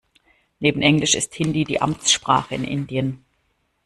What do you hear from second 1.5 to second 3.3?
die Amtssprache in Indien.